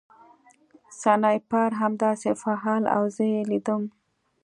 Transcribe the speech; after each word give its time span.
سنایپر 1.01 1.69
همداسې 1.81 2.29
فعال 2.41 2.83
و 2.87 2.91
او 2.95 3.03
زه 3.15 3.23
یې 3.33 3.41
لیدلم 3.49 3.83